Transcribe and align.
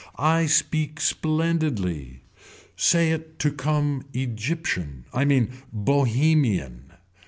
I 0.17 0.47
speak 0.47 0.99
splendidly. 0.99 2.23
Say 2.75 3.11
it 3.11 3.37
to 3.37 3.51
come 3.51 4.05
Egyptian. 4.15 5.05
I 5.13 5.25
mean 5.25 5.51
Bohemian. 5.71 6.91